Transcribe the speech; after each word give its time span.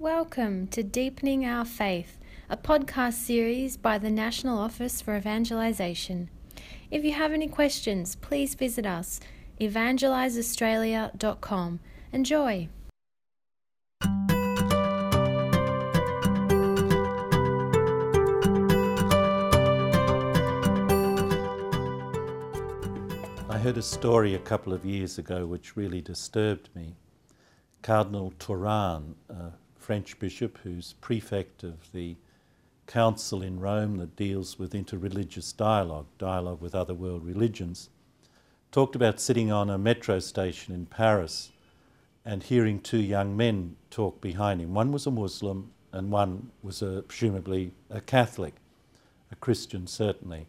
Welcome 0.00 0.68
to 0.68 0.84
Deepening 0.84 1.44
Our 1.44 1.64
Faith, 1.64 2.20
a 2.48 2.56
podcast 2.56 3.14
series 3.14 3.76
by 3.76 3.98
the 3.98 4.10
National 4.10 4.56
Office 4.56 5.02
for 5.02 5.16
Evangelisation. 5.16 6.30
If 6.88 7.02
you 7.02 7.14
have 7.14 7.32
any 7.32 7.48
questions, 7.48 8.14
please 8.14 8.54
visit 8.54 8.86
us, 8.86 9.18
evangeliseaustralia.com. 9.60 11.80
Enjoy! 12.12 12.68
I 23.50 23.58
heard 23.58 23.76
a 23.76 23.82
story 23.82 24.36
a 24.36 24.38
couple 24.38 24.72
of 24.72 24.84
years 24.84 25.18
ago 25.18 25.44
which 25.44 25.76
really 25.76 26.00
disturbed 26.00 26.68
me. 26.76 26.94
Cardinal 27.82 28.32
Tauran, 28.38 29.14
a 29.28 29.50
French 29.88 30.18
bishop 30.18 30.58
who's 30.64 30.92
prefect 31.00 31.64
of 31.64 31.90
the 31.92 32.14
council 32.86 33.40
in 33.40 33.58
Rome 33.58 33.96
that 33.96 34.16
deals 34.16 34.58
with 34.58 34.74
interreligious 34.74 35.56
dialogue, 35.56 36.04
dialogue 36.18 36.60
with 36.60 36.74
other 36.74 36.92
world 36.92 37.24
religions, 37.24 37.88
talked 38.70 38.94
about 38.94 39.18
sitting 39.18 39.50
on 39.50 39.70
a 39.70 39.78
metro 39.78 40.18
station 40.18 40.74
in 40.74 40.84
Paris 40.84 41.52
and 42.22 42.42
hearing 42.42 42.80
two 42.80 43.00
young 43.00 43.34
men 43.34 43.76
talk 43.88 44.20
behind 44.20 44.60
him. 44.60 44.74
One 44.74 44.92
was 44.92 45.06
a 45.06 45.10
Muslim 45.10 45.70
and 45.90 46.12
one 46.12 46.50
was 46.62 46.82
a, 46.82 47.02
presumably 47.08 47.72
a 47.88 48.02
Catholic, 48.02 48.56
a 49.32 49.36
Christian 49.36 49.86
certainly. 49.86 50.48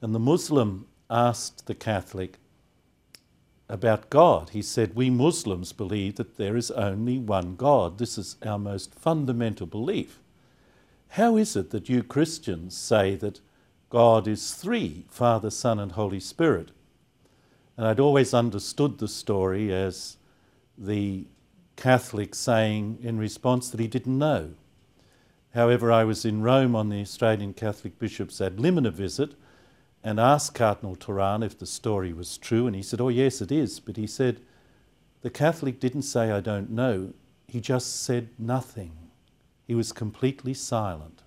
And 0.00 0.14
the 0.14 0.20
Muslim 0.20 0.86
asked 1.10 1.66
the 1.66 1.74
Catholic, 1.74 2.38
about 3.70 4.10
God. 4.10 4.50
He 4.50 4.62
said, 4.62 4.94
We 4.94 5.08
Muslims 5.10 5.72
believe 5.72 6.16
that 6.16 6.36
there 6.36 6.56
is 6.56 6.70
only 6.72 7.18
one 7.18 7.54
God. 7.56 7.98
This 7.98 8.18
is 8.18 8.36
our 8.44 8.58
most 8.58 8.94
fundamental 8.94 9.66
belief. 9.66 10.18
How 11.10 11.36
is 11.36 11.56
it 11.56 11.70
that 11.70 11.88
you 11.88 12.02
Christians 12.02 12.76
say 12.76 13.14
that 13.16 13.40
God 13.88 14.28
is 14.28 14.54
three 14.54 15.06
Father, 15.08 15.50
Son, 15.50 15.78
and 15.78 15.92
Holy 15.92 16.20
Spirit? 16.20 16.70
And 17.76 17.86
I'd 17.86 18.00
always 18.00 18.34
understood 18.34 18.98
the 18.98 19.08
story 19.08 19.72
as 19.72 20.16
the 20.76 21.26
Catholic 21.76 22.34
saying 22.34 22.98
in 23.02 23.18
response 23.18 23.70
that 23.70 23.80
he 23.80 23.88
didn't 23.88 24.18
know. 24.18 24.50
However, 25.54 25.90
I 25.90 26.04
was 26.04 26.24
in 26.24 26.42
Rome 26.42 26.76
on 26.76 26.90
the 26.90 27.00
Australian 27.00 27.54
Catholic 27.54 27.98
Bishops 27.98 28.40
ad 28.40 28.58
limina 28.58 28.92
visit 28.92 29.34
and 30.02 30.18
asked 30.18 30.54
Cardinal 30.54 30.96
Tauran 30.96 31.44
if 31.44 31.58
the 31.58 31.66
story 31.66 32.12
was 32.12 32.38
true, 32.38 32.66
and 32.66 32.74
he 32.74 32.82
said, 32.82 33.00
Oh, 33.00 33.08
yes, 33.08 33.40
it 33.40 33.52
is. 33.52 33.80
But 33.80 33.96
he 33.96 34.06
said, 34.06 34.40
The 35.22 35.30
Catholic 35.30 35.78
didn't 35.78 36.02
say, 36.02 36.30
I 36.30 36.40
don't 36.40 36.70
know. 36.70 37.12
He 37.46 37.60
just 37.60 38.02
said 38.02 38.28
nothing. 38.38 38.92
He 39.66 39.74
was 39.74 39.92
completely 39.92 40.54
silent. 40.54 41.22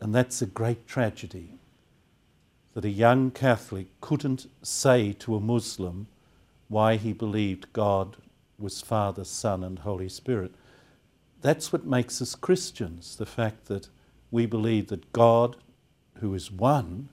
And 0.00 0.14
that's 0.14 0.40
a 0.42 0.46
great 0.46 0.86
tragedy 0.86 1.58
that 2.74 2.84
a 2.84 2.90
young 2.90 3.30
Catholic 3.30 3.86
couldn't 4.00 4.46
say 4.62 5.12
to 5.14 5.34
a 5.34 5.40
Muslim 5.40 6.06
why 6.68 6.96
he 6.96 7.12
believed 7.12 7.72
God 7.72 8.16
was 8.58 8.80
Father, 8.80 9.24
Son, 9.24 9.62
and 9.62 9.78
Holy 9.80 10.08
Spirit. 10.08 10.54
That's 11.40 11.72
what 11.72 11.86
makes 11.86 12.20
us 12.20 12.34
Christians 12.34 13.16
the 13.16 13.26
fact 13.26 13.66
that 13.66 13.88
we 14.30 14.46
believe 14.46 14.88
that 14.88 15.12
God, 15.12 15.56
who 16.20 16.34
is 16.34 16.50
one, 16.50 17.08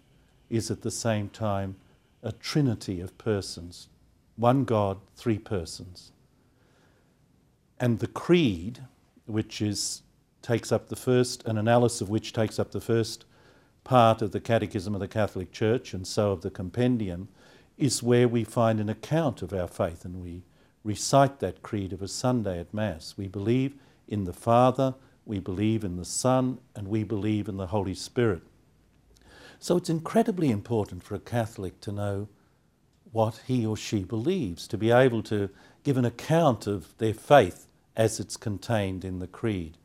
is 0.53 0.69
at 0.69 0.83
the 0.83 0.91
same 0.91 1.29
time 1.29 1.75
a 2.21 2.31
trinity 2.31 3.01
of 3.01 3.17
persons 3.17 3.87
one 4.35 4.63
God, 4.63 4.97
three 5.15 5.37
persons. 5.37 6.11
And 7.79 7.99
the 7.99 8.07
creed, 8.07 8.79
which 9.27 9.61
is, 9.61 10.01
takes 10.41 10.71
up 10.71 10.89
the 10.89 10.95
first, 10.95 11.45
an 11.45 11.57
analysis 11.57 12.01
of 12.01 12.09
which 12.09 12.33
takes 12.33 12.57
up 12.57 12.71
the 12.71 12.81
first 12.81 13.25
part 13.83 14.21
of 14.21 14.31
the 14.31 14.39
Catechism 14.39 14.95
of 14.95 15.01
the 15.01 15.07
Catholic 15.07 15.51
Church 15.51 15.93
and 15.93 16.07
so 16.07 16.31
of 16.31 16.41
the 16.41 16.49
Compendium, 16.49 17.27
is 17.77 18.01
where 18.01 18.27
we 18.27 18.43
find 18.43 18.79
an 18.79 18.89
account 18.89 19.41
of 19.41 19.53
our 19.53 19.67
faith 19.67 20.03
and 20.03 20.21
we 20.21 20.41
recite 20.83 21.39
that 21.39 21.61
creed 21.61 21.93
of 21.93 22.01
a 22.01 22.07
Sunday 22.07 22.59
at 22.59 22.73
Mass. 22.73 23.15
We 23.17 23.27
believe 23.27 23.75
in 24.07 24.23
the 24.23 24.33
Father, 24.33 24.95
we 25.25 25.39
believe 25.39 25.83
in 25.83 25.97
the 25.97 26.05
Son, 26.05 26.57
and 26.75 26.87
we 26.87 27.03
believe 27.03 27.47
in 27.47 27.57
the 27.57 27.67
Holy 27.67 27.93
Spirit. 27.93 28.41
So 29.63 29.77
it's 29.77 29.89
incredibly 29.89 30.51
important 30.51 31.03
for 31.03 31.15
a 31.15 31.19
Catholic 31.19 31.79
to 31.79 31.93
know 31.93 32.27
what 33.13 33.43
he 33.47 33.65
or 33.65 33.77
she 33.77 34.03
believes, 34.03 34.67
to 34.67 34.77
be 34.77 34.91
able 34.91 35.23
to 35.23 35.49
give 35.85 35.95
an 35.95 36.03
account 36.03 36.67
of 36.67 36.93
their 36.97 37.13
faith 37.13 37.65
as 37.95 38.19
it's 38.19 38.35
contained 38.35 39.05
in 39.05 39.19
the 39.19 39.27
Creed. 39.27 39.77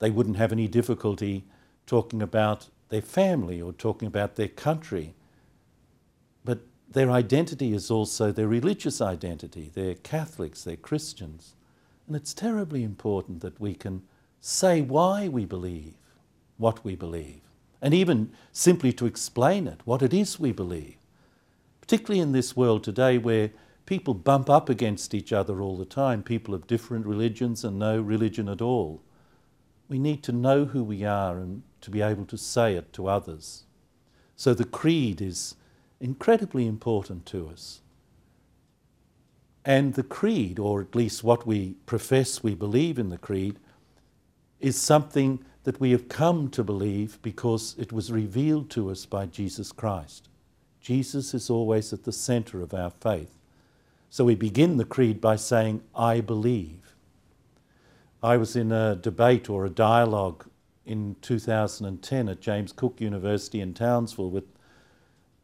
They 0.00 0.10
wouldn't 0.10 0.38
have 0.38 0.50
any 0.50 0.66
difficulty 0.66 1.44
talking 1.86 2.20
about 2.20 2.68
their 2.88 3.02
family 3.02 3.62
or 3.62 3.72
talking 3.72 4.08
about 4.08 4.34
their 4.34 4.48
country. 4.48 5.14
But 6.44 6.62
their 6.90 7.12
identity 7.12 7.72
is 7.72 7.88
also 7.88 8.32
their 8.32 8.48
religious 8.48 9.00
identity. 9.00 9.70
They're 9.72 9.94
Catholics, 9.94 10.64
they're 10.64 10.76
Christians. 10.76 11.54
And 12.08 12.16
it's 12.16 12.34
terribly 12.34 12.82
important 12.82 13.42
that 13.42 13.60
we 13.60 13.76
can 13.76 14.02
say 14.40 14.80
why 14.80 15.28
we 15.28 15.44
believe 15.44 15.94
what 16.56 16.84
we 16.84 16.96
believe 16.96 17.45
and 17.86 17.94
even 17.94 18.32
simply 18.50 18.92
to 18.92 19.06
explain 19.06 19.68
it, 19.68 19.80
what 19.84 20.02
it 20.02 20.12
is 20.12 20.40
we 20.40 20.50
believe. 20.50 20.96
Particularly 21.80 22.18
in 22.18 22.32
this 22.32 22.56
world 22.56 22.82
today 22.82 23.16
where 23.16 23.52
people 23.86 24.12
bump 24.12 24.50
up 24.50 24.68
against 24.68 25.14
each 25.14 25.32
other 25.32 25.62
all 25.62 25.76
the 25.76 25.84
time, 25.84 26.24
people 26.24 26.52
of 26.52 26.66
different 26.66 27.06
religions 27.06 27.62
and 27.62 27.78
no 27.78 28.00
religion 28.00 28.48
at 28.48 28.60
all. 28.60 29.02
We 29.88 30.00
need 30.00 30.24
to 30.24 30.32
know 30.32 30.64
who 30.64 30.82
we 30.82 31.04
are 31.04 31.38
and 31.38 31.62
to 31.82 31.92
be 31.92 32.02
able 32.02 32.24
to 32.24 32.36
say 32.36 32.74
it 32.74 32.92
to 32.94 33.06
others. 33.06 33.62
So 34.34 34.52
the 34.52 34.64
creed 34.64 35.22
is 35.22 35.54
incredibly 36.00 36.66
important 36.66 37.24
to 37.26 37.48
us. 37.50 37.82
And 39.64 39.94
the 39.94 40.02
creed, 40.02 40.58
or 40.58 40.80
at 40.80 40.96
least 40.96 41.22
what 41.22 41.46
we 41.46 41.76
profess 41.86 42.42
we 42.42 42.56
believe 42.56 42.98
in 42.98 43.10
the 43.10 43.16
creed, 43.16 43.60
is 44.58 44.76
something 44.76 45.44
that 45.66 45.80
we 45.80 45.90
have 45.90 46.08
come 46.08 46.48
to 46.48 46.62
believe 46.62 47.18
because 47.22 47.74
it 47.76 47.92
was 47.92 48.12
revealed 48.12 48.70
to 48.70 48.88
us 48.88 49.04
by 49.04 49.26
Jesus 49.26 49.72
Christ. 49.72 50.28
Jesus 50.80 51.34
is 51.34 51.50
always 51.50 51.92
at 51.92 52.04
the 52.04 52.12
center 52.12 52.62
of 52.62 52.72
our 52.72 52.90
faith. 52.90 53.36
So 54.08 54.24
we 54.24 54.36
begin 54.36 54.76
the 54.76 54.84
creed 54.84 55.20
by 55.20 55.34
saying, 55.34 55.82
I 55.92 56.20
believe. 56.20 56.94
I 58.22 58.36
was 58.36 58.54
in 58.54 58.70
a 58.70 58.94
debate 58.94 59.50
or 59.50 59.64
a 59.64 59.68
dialogue 59.68 60.46
in 60.84 61.16
2010 61.20 62.28
at 62.28 62.40
James 62.40 62.70
Cook 62.70 63.00
University 63.00 63.60
in 63.60 63.74
Townsville 63.74 64.30
with 64.30 64.46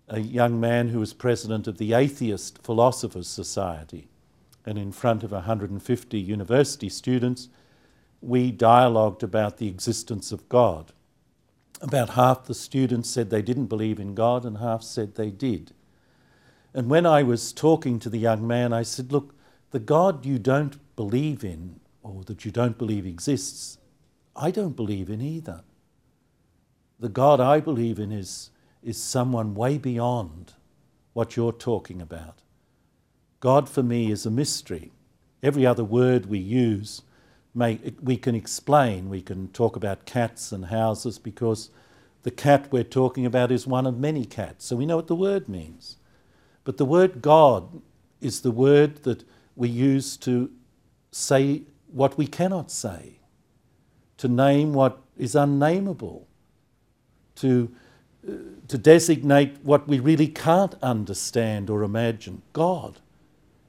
a 0.06 0.20
young 0.20 0.60
man 0.60 0.90
who 0.90 1.00
was 1.00 1.12
president 1.12 1.66
of 1.66 1.78
the 1.78 1.94
Atheist 1.94 2.62
Philosophers 2.62 3.26
Society. 3.26 4.06
And 4.64 4.78
in 4.78 4.92
front 4.92 5.24
of 5.24 5.32
150 5.32 6.20
university 6.20 6.88
students, 6.88 7.48
we 8.22 8.52
dialogued 8.52 9.22
about 9.22 9.58
the 9.58 9.68
existence 9.68 10.30
of 10.32 10.48
God. 10.48 10.92
About 11.80 12.10
half 12.10 12.44
the 12.44 12.54
students 12.54 13.10
said 13.10 13.28
they 13.28 13.42
didn't 13.42 13.66
believe 13.66 13.98
in 13.98 14.14
God, 14.14 14.44
and 14.44 14.58
half 14.58 14.82
said 14.82 15.16
they 15.16 15.30
did. 15.30 15.72
And 16.72 16.88
when 16.88 17.04
I 17.04 17.24
was 17.24 17.52
talking 17.52 17.98
to 17.98 18.08
the 18.08 18.18
young 18.18 18.46
man, 18.46 18.72
I 18.72 18.84
said, 18.84 19.12
Look, 19.12 19.34
the 19.72 19.80
God 19.80 20.24
you 20.24 20.38
don't 20.38 20.78
believe 20.94 21.44
in, 21.44 21.80
or 22.02 22.22
that 22.24 22.44
you 22.44 22.52
don't 22.52 22.78
believe 22.78 23.04
exists, 23.04 23.78
I 24.36 24.50
don't 24.50 24.76
believe 24.76 25.10
in 25.10 25.20
either. 25.20 25.64
The 27.00 27.08
God 27.08 27.40
I 27.40 27.58
believe 27.58 27.98
in 27.98 28.12
is, 28.12 28.50
is 28.82 29.02
someone 29.02 29.54
way 29.54 29.76
beyond 29.76 30.52
what 31.12 31.36
you're 31.36 31.52
talking 31.52 32.00
about. 32.00 32.42
God 33.40 33.68
for 33.68 33.82
me 33.82 34.12
is 34.12 34.24
a 34.24 34.30
mystery. 34.30 34.92
Every 35.42 35.66
other 35.66 35.82
word 35.82 36.26
we 36.26 36.38
use 36.38 37.02
make, 37.54 37.96
we 38.02 38.16
can 38.16 38.34
explain, 38.34 39.08
we 39.08 39.22
can 39.22 39.48
talk 39.48 39.76
about 39.76 40.06
cats 40.06 40.52
and 40.52 40.66
houses 40.66 41.18
because 41.18 41.70
the 42.22 42.30
cat 42.30 42.68
we're 42.70 42.84
talking 42.84 43.26
about 43.26 43.50
is 43.50 43.66
one 43.66 43.86
of 43.86 43.98
many 43.98 44.24
cats, 44.24 44.64
so 44.66 44.76
we 44.76 44.86
know 44.86 44.96
what 44.96 45.08
the 45.08 45.14
word 45.14 45.48
means. 45.48 45.96
But 46.64 46.76
the 46.76 46.84
word 46.84 47.20
God 47.20 47.82
is 48.20 48.42
the 48.42 48.52
word 48.52 49.02
that 49.02 49.24
we 49.56 49.68
use 49.68 50.16
to 50.18 50.50
say 51.10 51.62
what 51.88 52.16
we 52.16 52.26
cannot 52.26 52.70
say, 52.70 53.18
to 54.18 54.28
name 54.28 54.72
what 54.72 55.00
is 55.18 55.34
unnameable, 55.34 56.26
to, 57.36 57.70
uh, 58.26 58.32
to 58.68 58.78
designate 58.78 59.58
what 59.62 59.88
we 59.88 59.98
really 59.98 60.28
can't 60.28 60.74
understand 60.82 61.68
or 61.68 61.82
imagine 61.82 62.42
God. 62.52 63.00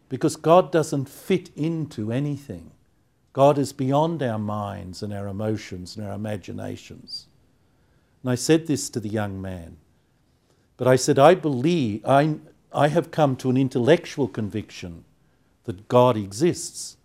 Because 0.10 0.36
God 0.36 0.72
doesn't 0.72 1.10
fit 1.10 1.50
into 1.56 2.12
anything. 2.12 2.72
God 3.34 3.58
is 3.58 3.74
beyond 3.74 4.24
our 4.24 4.40
minds 4.40 5.04
and 5.04 5.14
our 5.14 5.28
emotions 5.28 5.98
and 5.98 6.06
our 6.08 6.14
imaginations. 6.14 7.28
And 8.24 8.32
I 8.32 8.36
said 8.36 8.68
this 8.68 8.90
to 8.92 9.00
the 9.00 9.10
young 9.10 9.42
man. 9.42 9.78
But 10.78 10.88
I 10.88 10.96
said, 10.96 11.20
I 11.20 11.36
believe, 11.36 12.06
I, 12.06 12.38
I 12.72 12.90
have 12.90 13.12
come 13.12 13.36
to 13.38 13.50
an 13.50 13.58
intellectual 13.58 14.28
conviction 14.28 15.06
that 15.66 15.88
God 15.88 16.18
exists. 16.18 16.98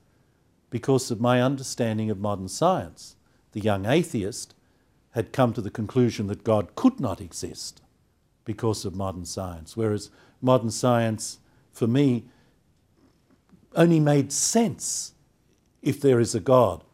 because 0.70 1.10
of 1.10 1.20
my 1.20 1.40
understanding 1.40 2.10
of 2.10 2.18
modern 2.18 2.48
science. 2.48 3.16
The 3.52 3.60
young 3.60 3.86
atheist 3.86 4.54
had 5.12 5.32
come 5.32 5.52
to 5.54 5.60
the 5.60 5.70
conclusion 5.70 6.26
that 6.26 6.44
God 6.44 6.74
could 6.74 7.00
not 7.00 7.20
exist 7.20 7.82
because 8.44 8.84
of 8.84 8.94
modern 8.94 9.24
science, 9.24 9.76
whereas 9.76 10.10
modern 10.40 10.70
science, 10.70 11.38
for 11.72 11.86
me, 11.86 12.24
only 13.74 14.00
made 14.00 14.32
sense 14.32 15.14
if 15.88 16.00
there 16.02 16.20
is 16.20 16.34
a 16.34 16.40
God. 16.40 16.84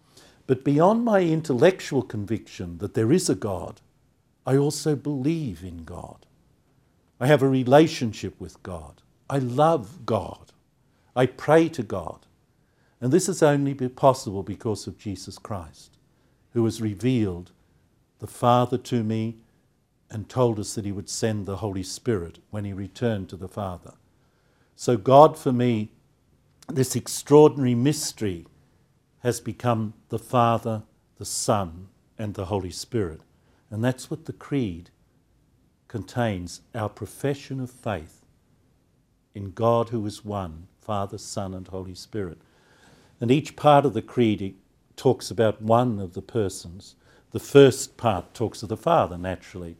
But 0.46 0.64
beyond 0.64 1.04
my 1.04 1.20
intellectual 1.20 2.02
conviction 2.02 2.78
that 2.78 2.94
there 2.94 3.10
is 3.10 3.28
a 3.28 3.34
God, 3.34 3.80
I 4.46 4.56
also 4.56 4.94
believe 4.94 5.64
in 5.64 5.84
God. 5.84 6.26
I 7.18 7.26
have 7.26 7.42
a 7.42 7.48
relationship 7.48 8.38
with 8.40 8.62
God. 8.62 9.02
I 9.28 9.38
love 9.38 10.06
God. 10.06 10.52
I 11.16 11.26
pray 11.26 11.68
to 11.70 11.82
God. 11.82 12.26
And 13.00 13.12
this 13.12 13.28
is 13.28 13.42
only 13.42 13.74
possible 13.74 14.42
because 14.42 14.86
of 14.86 14.98
Jesus 14.98 15.38
Christ, 15.38 15.98
who 16.52 16.64
has 16.64 16.80
revealed 16.80 17.50
the 18.20 18.26
Father 18.26 18.78
to 18.78 19.02
me 19.02 19.38
and 20.10 20.28
told 20.28 20.60
us 20.60 20.74
that 20.74 20.84
he 20.84 20.92
would 20.92 21.08
send 21.08 21.46
the 21.46 21.56
Holy 21.56 21.82
Spirit 21.82 22.38
when 22.50 22.64
he 22.64 22.72
returned 22.72 23.28
to 23.30 23.36
the 23.36 23.48
Father. 23.48 23.94
So, 24.76 24.96
God, 24.96 25.36
for 25.36 25.52
me, 25.52 25.90
this 26.68 26.94
extraordinary 26.94 27.74
mystery 27.74 28.46
has 29.24 29.40
become 29.40 29.94
the 30.10 30.18
Father, 30.18 30.82
the 31.16 31.24
Son, 31.24 31.88
and 32.18 32.34
the 32.34 32.44
Holy 32.44 32.70
Spirit. 32.70 33.22
And 33.70 33.82
that's 33.82 34.10
what 34.10 34.26
the 34.26 34.34
Creed 34.34 34.90
contains 35.88 36.60
our 36.74 36.90
profession 36.90 37.58
of 37.58 37.70
faith 37.70 38.26
in 39.34 39.52
God 39.52 39.88
who 39.88 40.04
is 40.04 40.26
one, 40.26 40.66
Father, 40.78 41.16
Son, 41.16 41.54
and 41.54 41.66
Holy 41.66 41.94
Spirit. 41.94 42.38
And 43.18 43.30
each 43.30 43.56
part 43.56 43.86
of 43.86 43.94
the 43.94 44.02
Creed 44.02 44.56
talks 44.94 45.30
about 45.30 45.62
one 45.62 45.98
of 45.98 46.12
the 46.12 46.22
persons. 46.22 46.94
The 47.30 47.40
first 47.40 47.96
part 47.96 48.34
talks 48.34 48.62
of 48.62 48.68
the 48.68 48.76
Father, 48.76 49.16
naturally. 49.16 49.76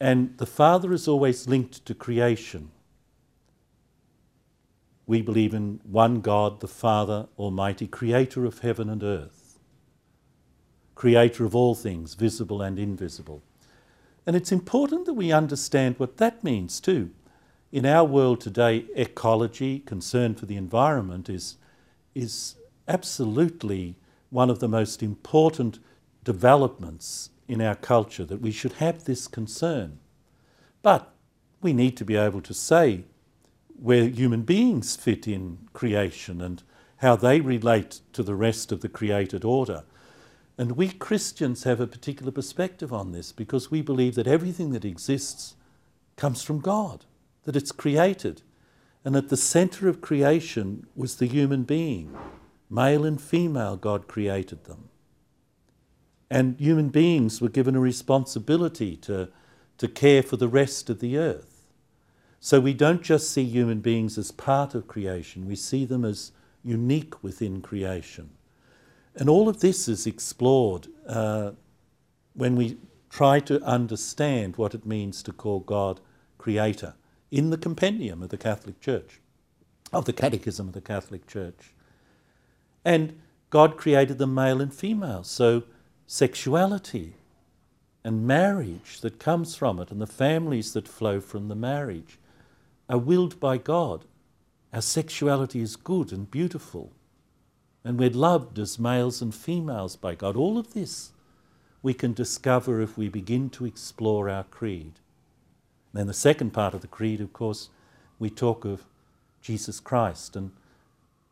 And 0.00 0.38
the 0.38 0.46
Father 0.46 0.94
is 0.94 1.06
always 1.06 1.46
linked 1.46 1.84
to 1.84 1.94
creation. 1.94 2.70
We 5.06 5.20
believe 5.20 5.52
in 5.52 5.80
one 5.84 6.20
God, 6.20 6.60
the 6.60 6.68
Father 6.68 7.26
Almighty, 7.38 7.86
creator 7.86 8.46
of 8.46 8.60
heaven 8.60 8.88
and 8.88 9.02
earth, 9.02 9.58
creator 10.94 11.44
of 11.44 11.54
all 11.54 11.74
things, 11.74 12.14
visible 12.14 12.62
and 12.62 12.78
invisible. 12.78 13.42
And 14.26 14.34
it's 14.34 14.52
important 14.52 15.04
that 15.04 15.14
we 15.14 15.30
understand 15.30 15.96
what 15.98 16.16
that 16.16 16.42
means 16.42 16.80
too. 16.80 17.10
In 17.70 17.84
our 17.84 18.04
world 18.04 18.40
today, 18.40 18.86
ecology, 18.94 19.80
concern 19.80 20.34
for 20.34 20.46
the 20.46 20.56
environment, 20.56 21.28
is, 21.28 21.56
is 22.14 22.54
absolutely 22.88 23.96
one 24.30 24.48
of 24.48 24.60
the 24.60 24.68
most 24.68 25.02
important 25.02 25.78
developments 26.22 27.30
in 27.46 27.60
our 27.60 27.74
culture, 27.74 28.24
that 28.24 28.40
we 28.40 28.50
should 28.50 28.74
have 28.74 29.04
this 29.04 29.26
concern. 29.26 29.98
But 30.82 31.12
we 31.60 31.72
need 31.72 31.96
to 31.98 32.04
be 32.04 32.16
able 32.16 32.40
to 32.42 32.54
say 32.54 33.04
where 33.84 34.08
human 34.08 34.40
beings 34.40 34.96
fit 34.96 35.28
in 35.28 35.58
creation 35.74 36.40
and 36.40 36.62
how 36.98 37.14
they 37.14 37.38
relate 37.38 38.00
to 38.14 38.22
the 38.22 38.34
rest 38.34 38.72
of 38.72 38.80
the 38.80 38.88
created 38.88 39.44
order. 39.44 39.84
And 40.56 40.72
we 40.72 40.88
Christians 40.88 41.64
have 41.64 41.80
a 41.80 41.86
particular 41.86 42.32
perspective 42.32 42.94
on 42.94 43.12
this 43.12 43.30
because 43.30 43.70
we 43.70 43.82
believe 43.82 44.14
that 44.14 44.26
everything 44.26 44.70
that 44.70 44.86
exists 44.86 45.56
comes 46.16 46.42
from 46.42 46.60
God, 46.60 47.04
that 47.42 47.56
it's 47.56 47.72
created. 47.72 48.40
And 49.04 49.14
at 49.16 49.28
the 49.28 49.36
center 49.36 49.86
of 49.86 50.00
creation 50.00 50.86
was 50.96 51.16
the 51.16 51.26
human 51.26 51.64
being. 51.64 52.16
Male 52.70 53.04
and 53.04 53.20
female, 53.20 53.76
God 53.76 54.08
created 54.08 54.64
them. 54.64 54.88
And 56.30 56.58
human 56.58 56.88
beings 56.88 57.42
were 57.42 57.50
given 57.50 57.76
a 57.76 57.80
responsibility 57.80 58.96
to, 58.96 59.28
to 59.76 59.88
care 59.88 60.22
for 60.22 60.38
the 60.38 60.48
rest 60.48 60.88
of 60.88 61.00
the 61.00 61.18
earth. 61.18 61.53
So 62.44 62.60
we 62.60 62.74
don't 62.74 63.00
just 63.00 63.30
see 63.30 63.44
human 63.44 63.80
beings 63.80 64.18
as 64.18 64.30
part 64.30 64.74
of 64.74 64.86
creation, 64.86 65.46
we 65.46 65.56
see 65.56 65.86
them 65.86 66.04
as 66.04 66.30
unique 66.62 67.24
within 67.24 67.62
creation. 67.62 68.28
And 69.16 69.30
all 69.30 69.48
of 69.48 69.60
this 69.60 69.88
is 69.88 70.06
explored 70.06 70.88
uh, 71.08 71.52
when 72.34 72.54
we 72.54 72.76
try 73.08 73.40
to 73.40 73.62
understand 73.62 74.56
what 74.56 74.74
it 74.74 74.84
means 74.84 75.22
to 75.22 75.32
call 75.32 75.60
God 75.60 76.02
Creator 76.36 76.92
in 77.30 77.48
the 77.48 77.56
compendium 77.56 78.22
of 78.22 78.28
the 78.28 78.36
Catholic 78.36 78.78
Church, 78.78 79.22
of 79.90 80.04
the 80.04 80.12
Catechism 80.12 80.68
of 80.68 80.74
the 80.74 80.82
Catholic 80.82 81.26
Church. 81.26 81.72
And 82.84 83.18
God 83.48 83.78
created 83.78 84.18
the 84.18 84.26
male 84.26 84.60
and 84.60 84.74
female, 84.74 85.24
so 85.24 85.62
sexuality 86.06 87.14
and 88.04 88.26
marriage 88.26 89.00
that 89.00 89.18
comes 89.18 89.56
from 89.56 89.80
it 89.80 89.90
and 89.90 89.98
the 89.98 90.06
families 90.06 90.74
that 90.74 90.86
flow 90.86 91.20
from 91.20 91.48
the 91.48 91.54
marriage 91.54 92.18
are 92.88 92.98
willed 92.98 93.40
by 93.40 93.58
God. 93.58 94.04
Our 94.72 94.82
sexuality 94.82 95.60
is 95.60 95.76
good 95.76 96.12
and 96.12 96.30
beautiful 96.30 96.92
and 97.84 97.98
we're 97.98 98.10
loved 98.10 98.58
as 98.58 98.78
males 98.78 99.20
and 99.20 99.34
females 99.34 99.94
by 99.94 100.14
God. 100.14 100.36
All 100.36 100.56
of 100.58 100.72
this 100.72 101.12
we 101.82 101.92
can 101.92 102.14
discover 102.14 102.80
if 102.80 102.96
we 102.96 103.10
begin 103.10 103.50
to 103.50 103.66
explore 103.66 104.30
our 104.30 104.44
creed. 104.44 104.94
then 105.92 106.06
the 106.06 106.14
second 106.14 106.52
part 106.52 106.72
of 106.72 106.80
the 106.80 106.86
creed, 106.86 107.20
of 107.20 107.32
course, 107.34 107.68
we 108.18 108.30
talk 108.30 108.64
of 108.64 108.84
Jesus 109.42 109.80
Christ. 109.80 110.34
And 110.34 110.50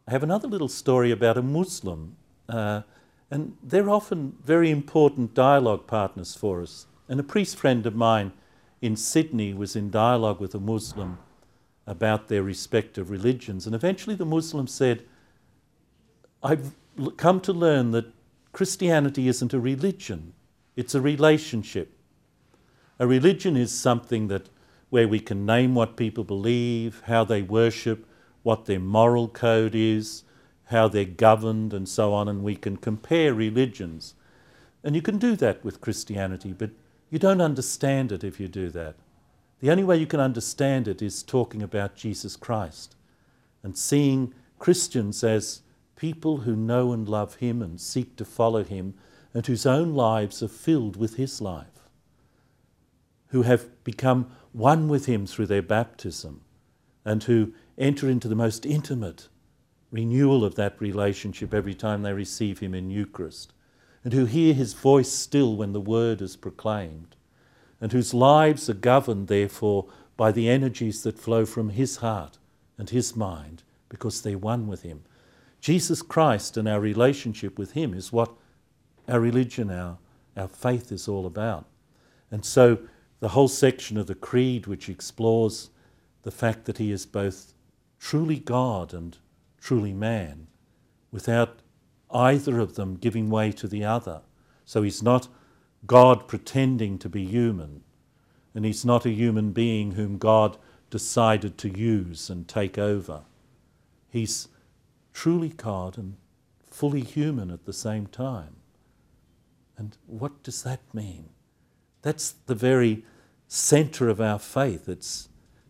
I 0.07 0.11
have 0.11 0.23
another 0.23 0.47
little 0.47 0.69
story 0.69 1.11
about 1.11 1.39
a 1.39 1.43
Muslim, 1.43 2.17
uh, 2.51 2.83
and 3.31 3.57
they're 3.63 3.89
often 3.89 4.37
very 4.45 4.71
important 4.71 5.33
dialogue 5.33 5.87
partners 5.87 6.37
for 6.37 6.61
us. 6.61 6.87
And 7.09 7.19
a 7.19 7.25
priest 7.25 7.57
friend 7.57 7.87
of 7.87 7.97
mine 7.97 8.33
in 8.83 8.95
Sydney 8.95 9.55
was 9.55 9.75
in 9.75 9.91
dialogue 9.91 10.39
with 10.39 10.55
a 10.55 10.61
Muslim 10.61 11.17
about 11.87 12.29
their 12.29 12.43
respective 12.43 13.11
religions, 13.11 13.67
and 13.67 13.75
eventually 13.75 14.15
the 14.15 14.25
Muslim 14.25 14.67
said, 14.67 15.05
I've 16.43 16.75
come 17.17 17.41
to 17.41 17.53
learn 17.53 17.91
that 17.93 18.13
Christianity 18.53 19.29
isn't 19.29 19.55
a 19.55 19.61
religion, 19.61 20.35
it's 20.77 20.95
a 20.95 21.01
relationship. 21.01 21.93
A 22.99 23.07
religion 23.07 23.57
is 23.57 23.73
something 23.73 24.29
that 24.29 24.49
where 24.91 25.09
we 25.09 25.21
can 25.21 25.47
name 25.47 25.75
what 25.75 25.97
people 25.97 26.23
believe, 26.23 27.03
how 27.07 27.25
they 27.25 27.43
worship, 27.43 28.07
what 28.43 28.67
their 28.67 28.79
moral 28.79 29.27
code 29.29 29.75
is, 29.75 30.23
how 30.67 30.87
they're 30.87 31.05
governed, 31.05 31.73
and 31.73 31.89
so 31.89 32.13
on, 32.13 32.29
and 32.29 32.43
we 32.43 32.55
can 32.55 32.77
compare 32.77 33.33
religions. 33.33 34.15
And 34.85 34.95
you 34.95 35.03
can 35.03 35.19
do 35.19 35.35
that 35.37 35.65
with 35.65 35.81
Christianity, 35.81 36.53
but 36.53 36.71
you 37.11 37.19
don't 37.19 37.41
understand 37.41 38.13
it 38.13 38.23
if 38.23 38.39
you 38.39 38.49
do 38.49 38.69
that. 38.71 38.95
The 39.63 39.71
only 39.71 39.85
way 39.85 39.97
you 39.97 40.09
can 40.09 40.19
understand 40.19 40.89
it 40.89 41.01
is 41.01 41.23
talking 41.23 41.63
about 41.63 41.95
Jesus 41.95 42.35
Christ. 42.35 42.97
And 43.63 43.79
seeing 43.79 44.35
Christians 44.59 45.23
as 45.23 45.63
people 45.95 46.39
who 46.39 46.57
know 46.57 46.93
and 46.93 47.09
love 47.09 47.37
Him 47.37 47.63
and 47.63 47.81
seek 47.81 48.17
to 48.17 48.25
follow 48.25 48.65
Him 48.65 48.95
and 49.33 49.47
whose 49.47 49.65
own 49.65 49.95
lives 49.95 50.43
are 50.43 50.49
filled 50.49 50.97
with 50.97 51.15
His 51.15 51.41
life, 51.41 51.89
who 53.29 53.43
have 53.43 53.85
become 53.85 54.33
one 54.51 54.89
with 54.89 55.07
Him 55.07 55.27
through 55.27 55.47
their 55.47 55.63
baptism 55.63 56.41
and 57.05 57.23
who 57.23 57.53
enter 57.79 58.11
into 58.11 58.27
the 58.27 58.35
most 58.35 58.67
intimate 58.67 59.29
renewal 59.93 60.45
of 60.45 60.57
that 60.57 60.81
relationship 60.81 61.55
every 61.55 61.75
time 61.75 62.03
they 62.03 62.13
receive 62.13 62.59
Him 62.59 62.75
in 62.75 62.91
Eucharist, 62.91 63.53
and 64.03 64.13
who 64.13 64.25
hear 64.25 64.55
His 64.55 64.73
voice 64.73 65.13
still 65.13 65.55
when 65.55 65.73
the 65.73 65.81
Word 65.81 66.21
is 66.21 66.35
proclaimed, 66.35 67.15
and 67.83 67.91
whose 67.91 68.15
lives 68.15 68.71
are 68.71 68.75
governed, 68.75 69.27
therefore, 69.27 69.87
by 70.17 70.31
the 70.31 70.49
energies 70.49 71.03
that 71.03 71.19
flow 71.19 71.45
from 71.45 71.71
His 71.71 71.97
heart 71.97 72.39
and 72.79 72.89
His 72.89 73.17
mind, 73.17 73.65
because 73.89 74.23
they're 74.23 74.39
one 74.39 74.69
with 74.69 74.83
Him. 74.83 75.03
Jesus 75.61 76.01
Christ 76.01 76.57
and 76.57 76.69
our 76.69 76.79
relationship 76.79 77.59
with 77.59 77.73
Him 77.73 77.93
is 77.93 78.13
what 78.13 78.33
our 79.09 79.19
religion, 79.19 79.69
our, 79.69 79.99
our 80.37 80.47
faith 80.47 80.93
is 80.93 81.09
all 81.09 81.27
about. 81.27 81.67
And 82.31 82.45
so 82.45 82.79
the 83.19 83.31
whole 83.31 83.49
section 83.49 83.99
of 83.99 84.07
the 84.07 84.15
Creed, 84.15 84.69
which 84.69 84.89
explores 84.89 85.71
the 86.23 86.31
fact 86.31 86.67
that 86.67 86.79
He 86.79 86.93
is 86.93 87.05
both 87.05 87.53
truly 87.99 88.39
God 88.39 88.95
and 88.95 89.19
truly 89.61 89.93
man, 89.93 90.47
without 91.11 91.59
either 92.13 92.61
of 92.61 92.77
them 92.77 92.95
giving 92.95 93.29
way 93.29 93.51
to 93.51 93.67
the 93.67 93.85
other. 93.85 94.23
So 94.65 94.83
He's 94.83 95.03
not 95.03 95.27
God 95.87 96.29
pretending 96.29 96.99
to 96.99 97.09
be 97.09 97.25
human, 97.25 97.83
and 98.55 98.65
He's 98.65 98.85
not 98.85 99.07
a 99.07 99.11
human 99.11 99.53
being 99.53 99.93
whom 99.93 100.19
God 100.19 100.57
decided 100.91 101.59
to 101.59 101.69
use 101.69 102.29
and 102.31 102.47
take 102.47 102.79
over. 102.79 103.23
He's 104.11 104.49
truly 105.13 105.49
God 105.49 105.97
and 105.99 106.17
fully 106.71 107.01
human 107.01 107.51
at 107.51 107.65
the 107.65 107.73
same 107.73 108.07
time. 108.07 108.57
And 109.77 109.97
what 110.07 110.43
does 110.43 110.63
that 110.63 110.81
mean? 110.93 111.31
That's 112.03 112.33
the 112.47 112.55
very 112.55 113.05
center 113.49 114.09
of 114.09 114.21
our 114.21 114.39
faith. 114.39 114.89
It's 114.89 115.29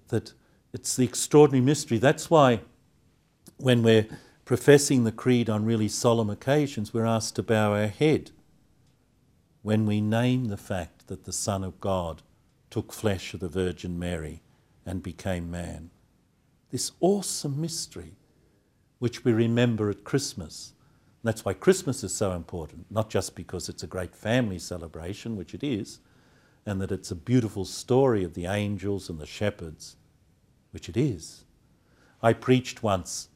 that 0.08 0.32
it's 0.72 0.96
the 0.96 1.04
extraordinary 1.04 1.64
mystery. 1.64 1.98
That's 1.98 2.30
why 2.30 2.60
when 3.58 3.82
we're 3.82 4.06
professing 4.44 5.04
the 5.04 5.12
creed 5.12 5.48
on 5.48 5.64
really 5.64 5.88
solemn 5.88 6.30
occasions, 6.30 6.92
we're 6.92 7.06
asked 7.06 7.36
to 7.36 7.42
bow 7.42 7.72
our 7.72 7.86
head 7.86 8.30
when 9.62 9.86
we 9.86 10.00
name 10.00 10.46
the 10.46 10.56
fact 10.56 11.06
that 11.06 11.24
the 11.24 11.32
Son 11.32 11.62
of 11.62 11.80
God 11.80 12.22
took 12.68 12.92
flesh 12.92 13.32
of 13.32 13.40
the 13.40 13.48
Virgin 13.48 13.98
Mary 13.98 14.42
and 14.84 15.02
became 15.02 15.50
man. 15.50 15.90
This 16.70 16.92
awesome 17.00 17.60
mystery, 17.60 18.16
which 18.98 19.24
we 19.24 19.32
remember 19.32 19.88
at 19.88 20.04
Christmas. 20.04 20.72
That's 21.22 21.44
why 21.44 21.52
Christmas 21.54 22.02
is 22.02 22.14
so 22.14 22.32
important, 22.32 22.86
not 22.90 23.08
just 23.08 23.36
because 23.36 23.68
it's 23.68 23.84
a 23.84 23.88
great 23.88 24.16
family 24.16 24.58
celebration, 24.58 25.36
which 25.36 25.54
it 25.54 25.62
is, 25.62 26.00
and 26.66 26.80
that 26.80 26.90
it's 26.90 27.12
a 27.12 27.16
beautiful 27.16 27.64
story 27.64 28.24
of 28.24 28.34
the 28.34 28.46
angels 28.46 29.08
and 29.08 29.20
the 29.20 29.26
shepherds, 29.26 29.96
which 30.72 30.88
it 30.88 30.96
is. 30.96 31.44
I 32.20 32.32
preached 32.32 32.82
once 32.82 33.28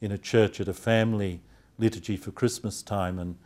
in 0.00 0.12
a 0.12 0.18
church 0.18 0.60
at 0.60 0.68
a 0.68 0.74
family 0.74 1.42
liturgy 1.78 2.16
for 2.16 2.30
Christmas 2.30 2.82
time, 2.82 3.18
and 3.18 3.36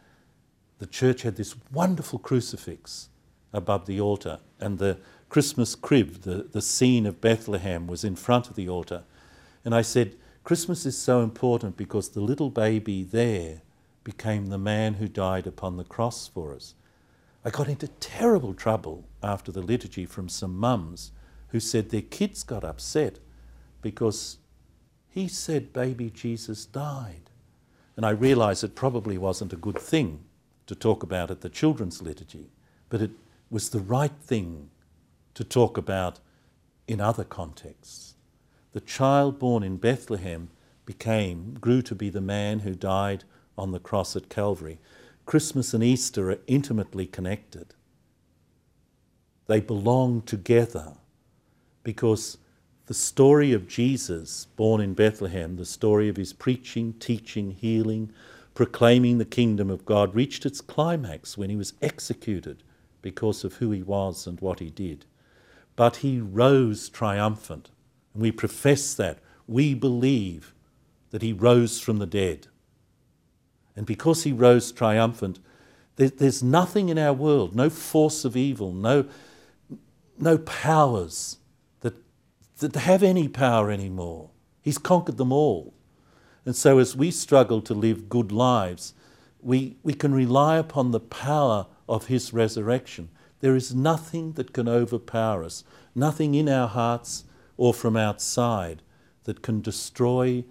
the 0.81 0.87
church 0.87 1.23
had 1.23 1.37
this 1.37 1.55
wonderful 1.71 2.19
crucifix 2.19 3.11
above 3.53 3.85
the 3.85 4.01
altar, 4.01 4.41
and 4.59 4.79
the 4.79 4.97
Christmas 5.29 5.75
crib, 5.75 6.23
the, 6.23 6.49
the 6.51 6.63
scene 6.63 7.05
of 7.05 7.21
Bethlehem, 7.21 7.87
was 7.87 8.03
in 8.03 8.17
front 8.17 8.49
of 8.49 8.57
the 8.57 8.69
altar. 8.69 9.05
And 9.63 9.75
I 9.75 9.83
said, 9.83 10.17
Christmas 10.43 10.87
is 10.87 10.97
so 10.97 11.21
important 11.21 11.77
because 11.77 12.09
the 12.09 12.23
little 12.23 12.49
baby 12.49 13.03
there 13.03 13.61
became 14.05 14.47
the 14.47 14.59
man 14.59 14.95
who 14.95 15.07
died 15.07 15.47
upon 15.47 15.77
the 15.77 15.85
cross 15.85 16.27
for 16.27 16.55
us. 16.55 16.75
I 17.45 17.51
got 17.51 17.69
into 17.69 17.89
terrible 17.89 18.55
trouble 18.55 19.05
after 19.23 19.53
the 19.53 19.61
liturgy 19.61 20.07
from 20.07 20.31
some 20.31 20.57
mums 20.57 21.13
who 21.49 21.61
said 21.61 21.91
their 21.91 22.01
kids 22.01 22.43
got 22.43 22.65
upset 22.65 23.19
because 23.83 24.39
he 25.11 25.29
said 25.29 25.75
baby 25.75 26.09
Jesus 26.09 26.65
died. 26.65 27.29
And 27.97 28.07
I 28.07 28.11
realised 28.11 28.65
it 28.65 28.75
probably 28.75 29.19
wasn't 29.19 29.53
a 29.53 29.57
good 29.57 29.79
thing 29.79 30.25
to 30.71 30.77
talk 30.77 31.03
about 31.03 31.33
at 31.33 31.41
the 31.41 31.49
children's 31.49 32.01
liturgy, 32.01 32.49
but 32.91 33.03
it 33.03 33.11
was 33.51 33.71
the 33.71 33.81
right 33.81 34.13
thing 34.23 34.71
to 35.35 35.43
talk 35.43 35.77
about 35.77 36.21
in 36.87 37.01
other 37.01 37.25
contexts. 37.25 38.15
The 38.71 38.81
child 38.81 39.41
born 39.41 39.65
in 39.65 39.79
Bethlehem 39.79 40.49
became, 40.87 41.55
grew 41.61 41.83
to 41.83 41.97
be 41.97 42.09
the 42.09 42.21
man 42.21 42.61
who 42.61 42.77
died 42.77 43.25
on 43.59 43.73
the 43.73 43.81
cross 43.81 44.15
at 44.15 44.29
Calvary. 44.29 44.79
Christmas 45.27 45.75
and 45.75 45.83
Easter 45.83 46.31
are 46.31 46.39
intimately 46.47 47.05
connected. 47.05 47.75
They 49.49 49.59
belong 49.59 50.23
together 50.23 50.93
because 51.83 52.39
the 52.87 52.95
story 52.95 53.53
of 53.53 53.67
Jesus, 53.67 54.47
born 54.55 54.81
in 54.81 54.95
Bethlehem, 54.95 55.57
the 55.57 55.67
story 55.67 56.09
of 56.09 56.17
his 56.17 56.33
preaching, 56.33 56.93
teaching, 57.01 57.51
healing, 57.51 58.13
proclaiming 58.55 59.19
the 59.19 59.25
kingdom 59.25 59.71
of 59.71 59.85
God, 59.85 60.15
reached 60.15 60.45
its 60.45 60.61
climax 60.61 61.39
when 61.39 61.51
he 61.51 61.57
was 61.57 61.75
executed 61.81 62.63
because 63.03 63.45
of 63.45 63.55
who 63.55 63.71
he 63.71 63.83
was 63.83 64.27
and 64.27 64.41
what 64.41 64.61
he 64.61 64.71
did. 64.71 65.07
But 65.77 65.97
he 65.97 66.21
rose 66.21 66.89
triumphant, 66.89 67.71
and 68.13 68.23
we 68.23 68.33
profess 68.33 68.95
that. 68.95 69.19
We 69.47 69.75
believe 69.75 70.55
that 71.11 71.23
he 71.23 71.33
rose 71.33 71.81
from 71.81 71.99
the 71.99 72.07
dead. 72.07 72.49
And 73.75 73.87
because 73.87 74.25
he 74.25 74.33
rose 74.33 74.73
triumphant, 74.73 75.39
there's 75.97 76.43
nothing 76.43 76.89
in 76.89 76.99
our 76.99 77.13
world, 77.13 77.55
no 77.55 77.69
force 77.69 78.25
of 78.25 78.37
evil, 78.37 78.73
no, 78.73 79.07
no 80.19 80.39
powers 80.39 81.39
that 81.81 81.95
that 82.59 82.75
have 82.75 83.03
any 83.03 83.29
power 83.29 83.71
anymore. 83.71 84.31
He's 84.63 84.79
conquered 84.79 85.17
them 85.19 85.33
all. 85.33 85.75
And 86.45 86.57
so, 86.57 86.79
as 86.79 86.97
we 86.97 87.11
struggle 87.11 87.61
to 87.63 87.75
live 87.75 88.09
good 88.09 88.33
lives, 88.33 88.95
we, 89.43 89.77
we 89.83 89.95
can 89.95 90.15
rely 90.15 90.57
upon 90.57 90.91
the 90.91 91.01
power 91.01 91.67
of 91.89 92.07
His 92.07 92.33
resurrection. 92.33 93.09
There 93.41 93.57
is 93.57 93.75
nothing 93.75 94.33
that 94.33 94.53
can 94.53 94.69
overpower 94.69 95.45
us, 95.45 95.65
nothing 95.95 96.35
in 96.35 96.49
our 96.49 96.69
hearts 96.69 97.25
or 97.57 97.75
from 97.75 97.97
outside 97.97 98.83
that 99.25 99.43
can 99.43 99.61
destroy 99.61 100.45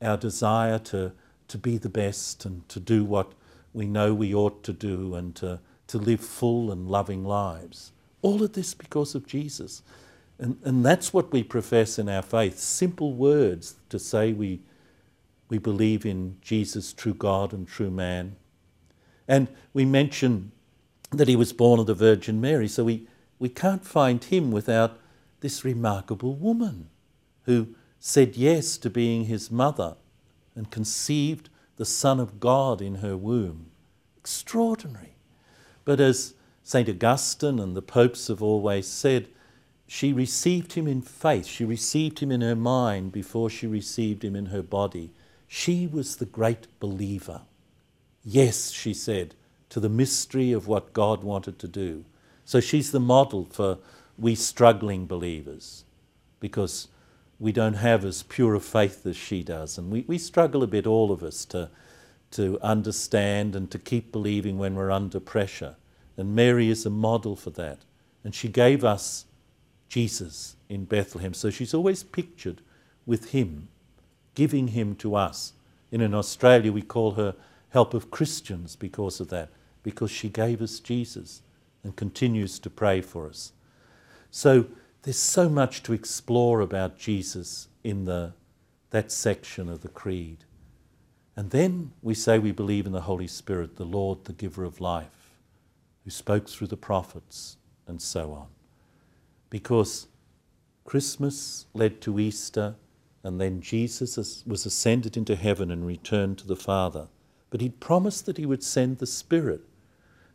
our 0.00 0.16
desire 0.16 0.78
to, 0.78 1.12
to 1.48 1.58
be 1.58 1.78
the 1.78 1.88
best 1.88 2.44
and 2.44 2.68
to 2.68 2.80
do 2.80 3.04
what 3.04 3.32
we 3.72 3.86
know 3.86 4.14
we 4.14 4.34
ought 4.34 4.62
to 4.64 4.72
do 4.72 5.14
and 5.14 5.34
to, 5.36 5.60
to 5.88 5.98
live 5.98 6.20
full 6.20 6.70
and 6.70 6.88
loving 6.88 7.24
lives. 7.24 7.92
All 8.22 8.42
of 8.42 8.52
this 8.52 8.74
because 8.74 9.14
of 9.14 9.26
Jesus. 9.26 9.82
And, 10.38 10.58
and 10.64 10.84
that's 10.84 11.12
what 11.12 11.32
we 11.32 11.42
profess 11.42 11.98
in 11.98 12.08
our 12.08 12.22
faith 12.22 12.58
simple 12.58 13.12
words 13.12 13.76
to 13.88 13.98
say 13.98 14.32
we, 14.32 14.60
we 15.48 15.58
believe 15.58 16.04
in 16.04 16.36
Jesus, 16.40 16.92
true 16.92 17.14
God 17.14 17.52
and 17.52 17.66
true 17.66 17.90
man. 17.90 18.36
And 19.26 19.48
we 19.72 19.84
mention 19.84 20.52
that 21.10 21.28
he 21.28 21.36
was 21.36 21.52
born 21.52 21.80
of 21.80 21.86
the 21.86 21.94
Virgin 21.94 22.40
Mary, 22.40 22.68
so 22.68 22.84
we, 22.84 23.08
we 23.38 23.48
can't 23.48 23.84
find 23.84 24.24
him 24.24 24.50
without 24.50 24.98
this 25.40 25.64
remarkable 25.64 26.34
woman 26.34 26.88
who 27.44 27.68
said 27.98 28.36
yes 28.36 28.76
to 28.78 28.90
being 28.90 29.24
his 29.24 29.50
mother 29.50 29.96
and 30.54 30.70
conceived 30.70 31.48
the 31.76 31.84
Son 31.84 32.20
of 32.20 32.40
God 32.40 32.82
in 32.82 32.96
her 32.96 33.16
womb. 33.16 33.70
Extraordinary. 34.18 35.16
But 35.84 36.00
as 36.00 36.34
St. 36.62 36.88
Augustine 36.88 37.58
and 37.58 37.76
the 37.76 37.82
popes 37.82 38.28
have 38.28 38.42
always 38.42 38.86
said, 38.86 39.28
she 39.86 40.12
received 40.12 40.74
him 40.74 40.86
in 40.86 41.00
faith. 41.00 41.46
She 41.46 41.64
received 41.64 42.18
him 42.18 42.30
in 42.30 42.42
her 42.42 42.56
mind 42.56 43.10
before 43.10 43.48
she 43.48 43.66
received 43.66 44.22
him 44.22 44.36
in 44.36 44.46
her 44.46 44.62
body. 44.62 45.12
She 45.48 45.86
was 45.86 46.16
the 46.16 46.26
great 46.26 46.66
believer. 46.78 47.42
Yes, 48.24 48.70
she 48.70 48.94
said, 48.94 49.34
to 49.70 49.80
the 49.80 49.88
mystery 49.88 50.52
of 50.52 50.68
what 50.68 50.92
God 50.92 51.24
wanted 51.24 51.58
to 51.58 51.68
do. 51.68 52.04
So 52.44 52.60
she's 52.60 52.92
the 52.92 53.00
model 53.00 53.46
for 53.50 53.78
we 54.18 54.34
struggling 54.34 55.06
believers 55.06 55.84
because 56.40 56.88
we 57.38 57.52
don't 57.52 57.74
have 57.74 58.04
as 58.04 58.22
pure 58.22 58.54
a 58.54 58.60
faith 58.60 59.06
as 59.06 59.16
she 59.16 59.42
does. 59.42 59.78
And 59.78 59.90
we, 59.90 60.04
we 60.06 60.18
struggle 60.18 60.62
a 60.62 60.66
bit, 60.66 60.86
all 60.86 61.12
of 61.12 61.22
us, 61.22 61.44
to, 61.46 61.70
to 62.32 62.58
understand 62.62 63.54
and 63.54 63.70
to 63.70 63.78
keep 63.78 64.10
believing 64.12 64.58
when 64.58 64.74
we're 64.74 64.90
under 64.90 65.20
pressure. 65.20 65.76
And 66.16 66.34
Mary 66.34 66.68
is 66.68 66.84
a 66.84 66.90
model 66.90 67.36
for 67.36 67.50
that. 67.50 67.78
And 68.24 68.34
she 68.34 68.48
gave 68.48 68.84
us 68.84 69.24
Jesus 69.88 70.56
in 70.68 70.84
Bethlehem. 70.84 71.32
So 71.32 71.50
she's 71.50 71.72
always 71.72 72.02
pictured 72.02 72.60
with 73.06 73.30
him, 73.30 73.68
giving 74.38 74.68
him 74.68 74.94
to 74.94 75.14
us. 75.14 75.52
And 75.90 76.00
in 76.00 76.14
Australia, 76.14 76.72
we 76.72 76.82
call 76.82 77.12
her 77.12 77.34
Help 77.70 77.92
of 77.92 78.10
Christians 78.10 78.76
because 78.76 79.20
of 79.20 79.28
that, 79.28 79.50
because 79.82 80.10
she 80.10 80.28
gave 80.28 80.62
us 80.62 80.80
Jesus 80.80 81.42
and 81.82 81.96
continues 81.96 82.58
to 82.60 82.70
pray 82.70 83.00
for 83.00 83.28
us. 83.28 83.52
So 84.30 84.66
there's 85.02 85.18
so 85.18 85.48
much 85.48 85.82
to 85.82 85.92
explore 85.92 86.60
about 86.60 86.98
Jesus 86.98 87.68
in 87.82 88.04
the, 88.04 88.32
that 88.90 89.10
section 89.10 89.68
of 89.68 89.82
the 89.82 89.88
Creed. 89.88 90.44
And 91.36 91.50
then 91.50 91.90
we 92.00 92.14
say 92.14 92.38
we 92.38 92.52
believe 92.52 92.86
in 92.86 92.92
the 92.92 93.02
Holy 93.02 93.26
Spirit, 93.26 93.76
the 93.76 93.84
Lord, 93.84 94.24
the 94.24 94.32
giver 94.32 94.64
of 94.64 94.80
life, 94.80 95.34
who 96.04 96.10
spoke 96.10 96.48
through 96.48 96.68
the 96.68 96.76
prophets, 96.76 97.56
and 97.86 98.00
so 98.00 98.32
on 98.32 98.46
because 99.50 100.08
Christmas 100.84 101.66
led 101.74 102.00
to 102.02 102.18
Easter, 102.18 102.76
and 103.22 103.40
then 103.40 103.60
Jesus 103.60 104.44
was 104.46 104.66
ascended 104.66 105.16
into 105.16 105.36
heaven 105.36 105.70
and 105.70 105.86
returned 105.86 106.38
to 106.38 106.46
the 106.46 106.56
Father. 106.56 107.08
But 107.50 107.60
he'd 107.60 107.80
promised 107.80 108.26
that 108.26 108.36
he 108.36 108.46
would 108.46 108.62
send 108.62 108.98
the 108.98 109.06
Spirit, 109.06 109.62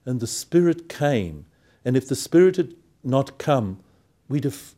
and 0.06 0.20
the 0.20 0.28
Spirit 0.28 0.90
came. 0.90 1.46
And 1.86 1.96
if 1.96 2.08
the 2.08 2.16
Spirit 2.16 2.58
had 2.58 2.76
not 3.04 3.38
come, 3.38 3.80
we'd 4.28 4.44
have 4.44 4.74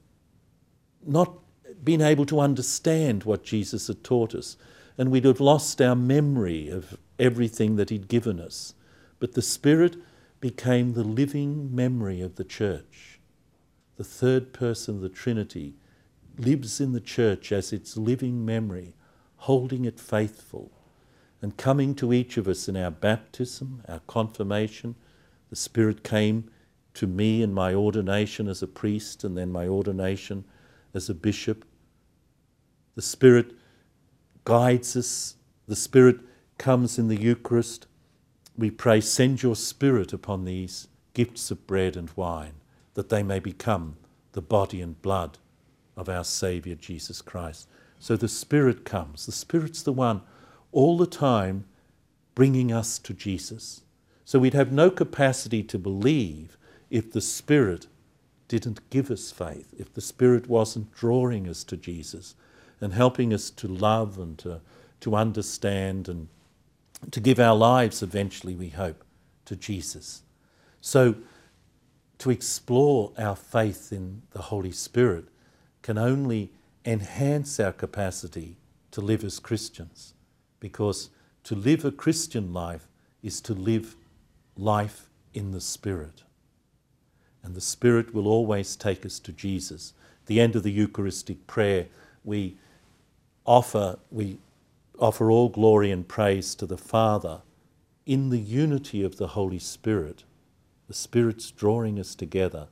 not 1.06 1.40
been 1.84 2.02
able 2.02 2.26
to 2.26 2.40
understand 2.40 3.24
what 3.24 3.44
Jesus 3.44 3.88
had 3.88 4.04
taught 4.04 4.36
us, 4.36 4.58
and 4.98 5.12
we'd 5.12 5.26
have 5.26 5.40
lost 5.40 5.82
our 5.82 5.96
memory 5.96 6.70
of 6.70 6.98
everything 7.20 7.76
that 7.76 7.90
he'd 7.90 8.08
given 8.08 8.40
us. 8.40 8.74
But 9.20 9.34
the 9.34 9.42
Spirit 9.42 9.98
became 10.40 10.94
the 10.94 11.04
living 11.04 11.74
memory 11.74 12.22
of 12.22 12.36
the 12.36 12.44
church 12.44 13.16
the 13.98 14.04
third 14.04 14.54
person 14.54 14.96
of 14.96 15.02
the 15.02 15.10
Trinity, 15.10 15.74
lives 16.40 16.82
in 16.82 16.94
the 16.94 17.02
church 17.02 17.52
as 17.52 17.72
its 17.72 17.98
living 17.98 18.46
memory, 18.46 18.96
holding 19.38 19.86
it 19.86 20.00
faithful, 20.00 20.72
and 21.42 21.58
coming 21.58 21.94
to 21.96 22.14
each 22.14 22.38
of 22.38 22.48
us 22.48 22.68
in 22.68 22.76
our 22.76 22.92
baptism, 22.92 23.84
our 23.88 24.00
confirmation. 24.08 24.96
The 25.50 25.56
Spirit 25.56 26.04
came 26.04 26.50
to 26.96 27.08
me 27.08 27.42
in 27.42 27.54
my 27.54 27.74
ordination 27.74 28.48
as 28.48 28.64
a 28.64 28.68
priest 28.68 29.24
and 29.24 29.38
then 29.38 29.52
my 29.52 29.68
ordination 29.68 30.46
as 30.94 31.10
a 31.10 31.14
bishop. 31.14 31.66
The 32.96 33.02
Spirit 33.02 33.52
guides 34.46 34.96
us, 34.96 35.36
the 35.68 35.76
Spirit 35.76 36.20
comes 36.58 36.98
in 36.98 37.10
the 37.10 37.22
Eucharist. 37.22 37.88
We 38.58 38.72
pray, 38.72 39.02
send 39.02 39.44
your 39.44 39.56
Spirit 39.56 40.14
upon 40.14 40.46
these 40.46 40.88
gifts 41.14 41.52
of 41.52 41.68
bread 41.68 41.96
and 41.96 42.10
wine 42.16 42.54
that 42.94 43.10
they 43.10 43.24
may 43.24 43.40
become 43.40 43.98
the 44.32 44.42
body 44.42 44.82
and 44.82 45.02
blood 45.02 45.38
of 45.98 46.10
our 46.10 46.24
Saviour 46.24 46.76
Jesus 46.76 47.22
Christ. 47.22 47.68
So 48.00 48.16
the 48.16 48.28
Spirit 48.28 48.86
comes. 48.86 49.26
The 49.26 49.32
Spirit's 49.32 49.82
the 49.82 49.94
one 49.94 50.22
all 50.72 50.98
the 50.98 51.08
time 51.08 51.66
bringing 52.34 52.72
us 52.72 53.00
to 53.00 53.14
Jesus. 53.14 53.82
So 54.26 54.40
we'd 54.40 54.54
have 54.54 54.72
no 54.72 54.90
capacity 54.90 55.64
to 55.64 55.80
believe 55.80 56.58
if 56.90 57.12
the 57.12 57.22
Spirit 57.22 57.88
didn't 58.48 58.90
give 58.90 59.10
us 59.10 59.32
faith, 59.32 59.74
if 59.78 59.94
the 59.94 60.02
Spirit 60.02 60.48
wasn't 60.50 60.94
drawing 60.94 61.48
us 61.48 61.64
to 61.64 61.78
Jesus 61.78 62.36
and 62.82 62.94
helping 62.94 63.34
us 63.34 63.50
to 63.52 63.68
love 63.68 64.20
and 64.20 64.38
to, 64.40 64.62
to 65.02 65.16
understand 65.16 66.10
and 66.10 66.28
to 67.12 67.20
give 67.20 67.40
our 67.40 67.56
lives 67.56 68.04
eventually, 68.04 68.56
we 68.56 68.70
hope, 68.70 69.04
to 69.46 69.56
Jesus. 69.56 70.24
So 70.82 71.16
to 72.20 72.30
explore 72.30 73.12
our 73.18 73.36
faith 73.36 73.92
in 73.92 74.24
the 74.32 74.42
Holy 74.44 74.72
Spirit 74.72 75.26
can 75.86 76.00
only 76.00 76.50
enhance 76.84 77.60
our 77.60 77.72
capacity 77.72 78.58
to 78.90 79.02
live 79.02 79.24
as 79.24 79.38
Christians 79.38 80.16
because 80.60 81.12
to 81.44 81.54
live 81.54 81.86
a 81.86 81.92
Christian 81.92 82.52
life 82.52 82.88
is 83.22 83.40
to 83.42 83.54
live 83.54 83.96
life 84.58 85.10
in 85.36 85.52
the 85.52 85.62
Spirit. 85.62 86.24
And 87.44 87.54
the 87.54 87.62
Spirit 87.62 88.16
will 88.16 88.28
always 88.28 88.76
take 88.76 89.06
us 89.06 89.20
to 89.20 89.32
Jesus. 89.32 89.94
At 90.24 90.26
the 90.26 90.42
end 90.42 90.56
of 90.56 90.64
the 90.64 90.72
Eucharistic 90.72 91.46
prayer, 91.46 91.86
we 92.24 92.58
offer, 93.46 94.00
we 94.10 94.40
offer 94.98 95.30
all 95.30 95.50
glory 95.50 95.92
and 95.92 96.08
praise 96.08 96.56
to 96.56 96.66
the 96.66 96.80
Father 96.80 97.42
in 98.08 98.32
the 98.32 98.40
unity 98.40 99.04
of 99.04 99.18
the 99.18 99.28
Holy 99.28 99.60
Spirit. 99.60 100.24
The 100.88 100.96
Spirit's 100.96 101.52
drawing 101.52 102.00
us 102.00 102.16
together 102.16 102.70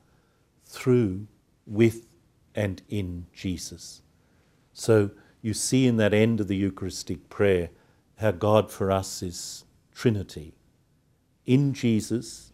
through, 0.66 1.28
with, 1.64 2.06
and 2.54 2.82
in 2.88 3.26
Jesus. 3.32 4.02
So 4.72 5.10
you 5.42 5.54
see 5.54 5.86
in 5.86 5.96
that 5.98 6.14
end 6.14 6.40
of 6.40 6.48
the 6.48 6.56
Eucharistic 6.56 7.28
prayer 7.28 7.70
how 8.18 8.30
God 8.30 8.70
for 8.70 8.90
us 8.90 9.22
is 9.22 9.64
Trinity. 9.94 10.54
In 11.46 11.74
Jesus, 11.74 12.52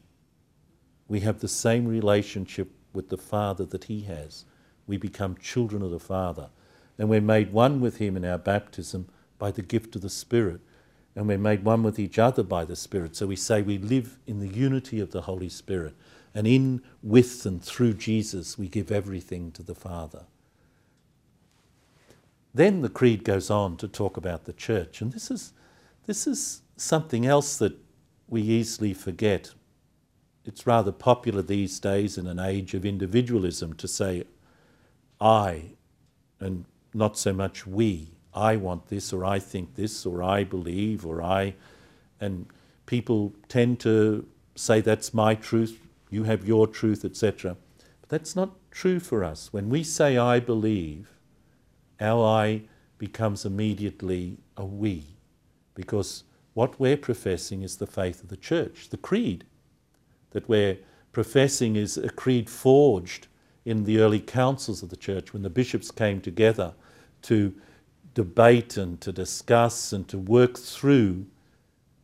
we 1.09 1.21
have 1.21 1.41
the 1.41 1.49
same 1.49 1.87
relationship 1.87 2.71
with 2.93 3.09
the 3.09 3.17
Father 3.17 3.65
that 3.67 3.85
He 3.85 4.03
has. 4.03 4.45
We 4.87 4.97
become 4.97 5.37
children 5.37 5.83
of 5.83 5.91
the 5.91 6.01
Father. 6.01 6.51
And 6.99 7.09
we're 7.09 7.21
made 7.21 7.53
one 7.53 7.81
with 7.81 7.99
Him 7.99 8.17
in 8.17 8.25
our 8.25 8.39
baptism 8.39 9.09
by 9.39 9.51
the 9.51 9.63
gift 9.63 9.97
of 9.97 10.03
the 10.03 10.11
Spirit. 10.11 10.61
And 11.15 11.27
we're 11.27 11.39
made 11.39 11.65
one 11.65 11.83
with 11.83 11.99
each 11.99 12.19
other 12.19 12.43
by 12.43 12.65
the 12.65 12.77
Spirit. 12.77 13.17
So 13.17 13.27
we 13.27 13.37
say 13.37 13.63
we 13.63 13.79
live 13.79 14.19
in 14.27 14.41
the 14.41 14.49
unity 14.49 15.01
of 15.01 15.11
the 15.11 15.23
Holy 15.23 15.49
Spirit. 15.49 15.95
And 16.35 16.47
in, 16.47 16.83
with, 17.03 17.45
and 17.45 17.63
through 17.63 17.95
Jesus, 17.95 18.57
we 18.59 18.69
give 18.69 18.93
everything 18.93 19.51
to 19.53 19.63
the 19.63 19.75
Father. 19.75 20.25
Then 22.55 22.83
the 22.83 22.89
Creed 22.89 23.25
goes 23.25 23.51
on 23.51 23.77
to 23.79 23.89
talk 23.89 24.17
about 24.17 24.45
the 24.45 24.53
church. 24.53 25.01
And 25.01 25.13
this 25.13 25.31
is, 25.31 25.53
this 26.07 26.27
is 26.27 26.63
something 26.77 27.27
else 27.27 27.57
that 27.59 27.77
we 28.29 28.43
easily 28.43 28.95
forget 28.95 29.55
it's 30.45 30.67
rather 30.67 30.93
popular 30.93 31.43
these 31.43 31.79
days 31.79 32.17
in 32.17 32.27
an 32.27 32.39
age 32.39 32.75
of 32.75 32.85
individualism 32.85 33.75
to 33.75 33.87
say 33.87 34.25
I 35.21 35.73
and 36.39 36.65
not 36.95 37.19
so 37.19 37.33
much 37.33 37.67
we. 37.67 38.13
I 38.33 38.57
want 38.57 38.89
this, 38.89 39.13
or 39.13 39.25
I 39.25 39.39
think 39.39 39.75
this, 39.75 40.07
or 40.07 40.23
I 40.23 40.45
believe, 40.45 41.05
or 41.05 41.21
I. 41.21 41.55
And 42.21 42.47
people 42.87 43.33
tend 43.49 43.81
to 43.81 44.27
say 44.55 44.81
that's 44.81 45.13
my 45.13 45.35
truth, 45.35 45.79
you 46.11 46.25
have 46.25 46.47
your 46.47 46.67
truth, 46.67 47.05
etc. 47.05 47.57
But 48.01 48.09
that's 48.09 48.37
not 48.37 48.57
true 48.71 49.01
for 49.01 49.25
us. 49.25 49.53
When 49.53 49.71
we 49.71 49.83
say 49.83 50.17
I 50.17 50.41
believe, 50.41 51.19
our 52.01 52.25
I 52.25 52.63
becomes 52.99 53.45
immediately 53.45 54.39
a 54.57 54.65
we, 54.65 55.05
because 55.75 56.25
what 56.55 56.79
we're 56.79 56.97
professing 56.97 57.63
is 57.63 57.77
the 57.77 57.87
faith 57.87 58.23
of 58.23 58.29
the 58.29 58.37
church, 58.37 58.91
the 58.91 58.97
creed 58.97 59.45
that 60.31 60.49
we're 60.49 60.79
professing 61.13 61.77
is 61.77 61.97
a 61.97 62.11
creed 62.11 62.49
forged 62.49 63.27
in 63.65 63.85
the 63.85 63.99
early 63.99 64.21
councils 64.21 64.83
of 64.83 64.89
the 64.89 64.97
church 64.97 65.33
when 65.33 65.43
the 65.43 65.51
bishops 65.51 65.91
came 65.91 66.21
together 66.21 66.75
to 67.23 67.55
debate 68.15 68.77
and 68.77 69.01
to 69.01 69.13
discuss 69.13 69.93
and 69.93 70.09
to 70.09 70.19
work 70.19 70.59
through 70.59 71.27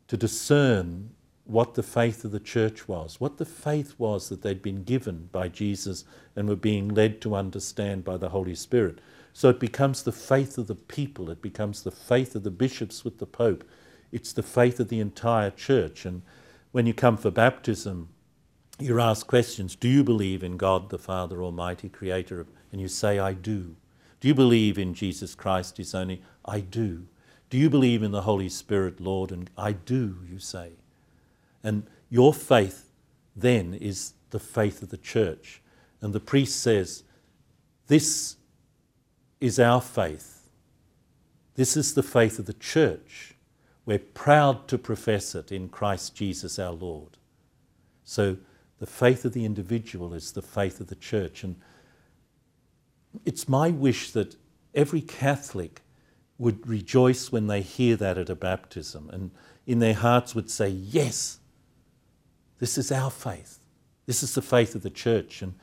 to 0.08 0.16
discern 0.16 1.10
what 1.46 1.74
the 1.74 1.82
faith 1.82 2.24
of 2.24 2.32
the 2.32 2.40
church 2.40 2.88
was, 2.88 3.20
what 3.20 3.38
the 3.38 3.44
faith 3.44 3.94
was 3.98 4.28
that 4.28 4.42
they'd 4.42 4.62
been 4.62 4.82
given 4.82 5.28
by 5.30 5.48
Jesus 5.48 6.04
and 6.34 6.48
were 6.48 6.56
being 6.56 6.88
led 6.88 7.20
to 7.20 7.36
understand 7.36 8.04
by 8.04 8.16
the 8.16 8.30
Holy 8.30 8.54
Spirit. 8.54 9.00
So 9.32 9.48
it 9.48 9.60
becomes 9.60 10.02
the 10.02 10.12
faith 10.12 10.58
of 10.58 10.66
the 10.66 10.74
people, 10.74 11.30
it 11.30 11.40
becomes 11.40 11.82
the 11.82 11.90
faith 11.90 12.34
of 12.34 12.42
the 12.42 12.50
bishops 12.50 13.04
with 13.04 13.18
the 13.18 13.26
Pope, 13.26 13.64
it's 14.10 14.32
the 14.32 14.42
faith 14.42 14.80
of 14.80 14.88
the 14.88 14.98
entire 14.98 15.50
church. 15.50 16.04
And 16.04 16.22
when 16.72 16.86
you 16.86 16.94
come 16.94 17.16
for 17.16 17.30
baptism, 17.30 18.08
you're 18.78 19.00
asked 19.00 19.26
questions 19.26 19.76
Do 19.76 19.88
you 19.88 20.02
believe 20.02 20.42
in 20.42 20.56
God 20.56 20.90
the 20.90 20.98
Father 20.98 21.42
Almighty, 21.42 21.88
Creator? 21.88 22.40
Of, 22.40 22.48
and 22.72 22.80
you 22.80 22.88
say, 22.88 23.18
I 23.18 23.32
do. 23.32 23.76
Do 24.20 24.28
you 24.28 24.34
believe 24.34 24.78
in 24.78 24.94
Jesus 24.94 25.34
Christ, 25.34 25.76
His 25.76 25.94
only? 25.94 26.22
I 26.44 26.60
do. 26.60 27.06
Do 27.50 27.58
you 27.58 27.70
believe 27.70 28.02
in 28.02 28.10
the 28.10 28.22
Holy 28.22 28.48
Spirit, 28.48 29.00
Lord? 29.00 29.30
And 29.30 29.48
I 29.56 29.72
do, 29.72 30.18
you 30.28 30.38
say. 30.38 30.72
And 31.66 31.82
your 32.08 32.32
faith 32.32 32.92
then 33.34 33.74
is 33.74 34.12
the 34.30 34.38
faith 34.38 34.82
of 34.82 34.90
the 34.90 34.96
church. 34.96 35.60
And 36.00 36.12
the 36.12 36.20
priest 36.20 36.62
says, 36.62 37.02
This 37.88 38.36
is 39.40 39.58
our 39.58 39.80
faith. 39.80 40.48
This 41.56 41.76
is 41.76 41.94
the 41.94 42.04
faith 42.04 42.38
of 42.38 42.46
the 42.46 42.52
church. 42.52 43.34
We're 43.84 43.98
proud 43.98 44.68
to 44.68 44.78
profess 44.78 45.34
it 45.34 45.50
in 45.50 45.68
Christ 45.68 46.14
Jesus 46.14 46.56
our 46.60 46.70
Lord. 46.72 47.16
So 48.04 48.36
the 48.78 48.86
faith 48.86 49.24
of 49.24 49.32
the 49.32 49.44
individual 49.44 50.14
is 50.14 50.32
the 50.32 50.42
faith 50.42 50.80
of 50.80 50.86
the 50.86 50.94
church. 50.94 51.42
And 51.42 51.56
it's 53.24 53.48
my 53.48 53.70
wish 53.70 54.12
that 54.12 54.36
every 54.72 55.00
Catholic 55.00 55.82
would 56.38 56.64
rejoice 56.64 57.32
when 57.32 57.48
they 57.48 57.62
hear 57.62 57.96
that 57.96 58.18
at 58.18 58.30
a 58.30 58.36
baptism 58.36 59.10
and 59.12 59.32
in 59.66 59.80
their 59.80 59.94
hearts 59.94 60.32
would 60.32 60.48
say, 60.48 60.68
Yes, 60.68 61.40
this 62.58 62.78
is 62.78 62.90
our 62.90 63.10
faith. 63.10 63.58
This 64.06 64.22
is 64.22 64.34
the 64.34 64.42
faith 64.42 64.74
of 64.74 64.82
the 64.82 64.90
church. 64.90 65.42
And, 65.42 65.54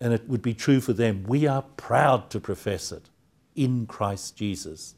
and 0.00 0.12
it 0.12 0.28
would 0.28 0.42
be 0.42 0.54
true 0.54 0.80
for 0.80 0.92
them. 0.92 1.24
We 1.24 1.46
are 1.46 1.62
proud 1.76 2.30
to 2.30 2.40
profess 2.40 2.92
it 2.92 3.10
in 3.54 3.86
Christ 3.86 4.36
Jesus 4.36 4.94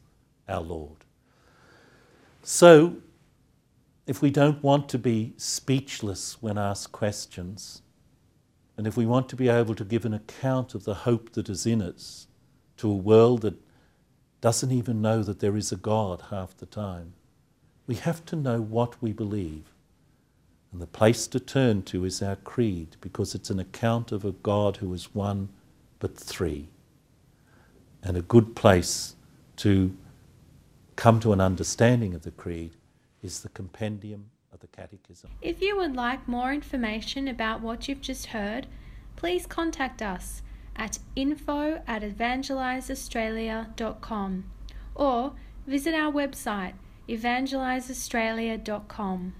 our 0.47 0.61
Lord. 0.61 1.03
So, 2.43 2.97
if 4.05 4.21
we 4.21 4.29
don't 4.29 4.63
want 4.63 4.87
to 4.89 4.99
be 4.99 5.33
speechless 5.35 6.41
when 6.41 6.59
asked 6.59 6.91
questions, 6.91 7.81
and 8.77 8.85
if 8.85 8.95
we 8.95 9.05
want 9.05 9.29
to 9.29 9.35
be 9.35 9.49
able 9.49 9.73
to 9.75 9.83
give 9.83 10.05
an 10.05 10.13
account 10.13 10.75
of 10.75 10.83
the 10.83 10.93
hope 10.93 11.31
that 11.31 11.49
is 11.49 11.65
in 11.65 11.81
us 11.81 12.27
to 12.77 12.89
a 12.89 12.95
world 12.95 13.41
that 13.41 13.55
doesn't 14.41 14.71
even 14.71 15.01
know 15.01 15.23
that 15.23 15.39
there 15.39 15.57
is 15.57 15.71
a 15.71 15.77
God 15.77 16.25
half 16.29 16.55
the 16.57 16.67
time, 16.67 17.13
we 17.87 17.95
have 17.95 18.25
to 18.25 18.35
know 18.35 18.61
what 18.61 19.01
we 19.01 19.11
believe. 19.11 19.74
And 20.75 20.81
the 20.81 20.87
place 20.87 21.25
to 21.27 21.39
turn 21.39 21.83
to 21.83 22.03
is 22.03 22.21
our 22.21 22.35
creed, 22.35 22.97
because 22.99 23.33
it's 23.33 23.49
an 23.49 23.61
account 23.61 24.11
of 24.11 24.25
a 24.25 24.33
God 24.33 24.75
who 24.75 24.93
is 24.93 25.15
one 25.15 25.47
but 25.99 26.17
three. 26.17 26.67
And 28.03 28.17
a 28.17 28.21
good 28.21 28.57
place 28.57 29.15
to 29.55 29.95
come 30.97 31.21
to 31.21 31.31
an 31.31 31.39
understanding 31.39 32.13
of 32.13 32.23
the 32.23 32.31
creed 32.31 32.71
is 33.23 33.39
the 33.39 33.47
compendium 33.47 34.31
of 34.51 34.59
the 34.59 34.67
Catechism. 34.67 35.29
If 35.41 35.61
you 35.61 35.77
would 35.77 35.95
like 35.95 36.27
more 36.27 36.51
information 36.51 37.29
about 37.29 37.61
what 37.61 37.87
you've 37.87 38.01
just 38.01 38.25
heard, 38.25 38.67
please 39.15 39.45
contact 39.45 40.01
us 40.01 40.41
at 40.75 40.99
info 41.15 41.81
at 41.87 42.01
evangeliseaustralia.com 42.01 44.51
or 44.93 45.31
visit 45.65 45.95
our 45.95 46.11
website 46.11 46.73
evangeliseaustralia.com. 47.07 49.33